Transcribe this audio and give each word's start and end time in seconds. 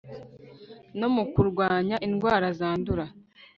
no 0.99 1.07
mu 1.15 1.23
kurwanya 1.33 1.95
indwara 2.07 2.47
zandura 2.59 3.05